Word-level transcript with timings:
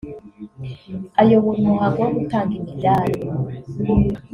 Ayobora 1.21 1.57
umuhango 1.63 1.97
wo 2.03 2.11
gutanga 2.17 2.51
imidali 2.59 3.17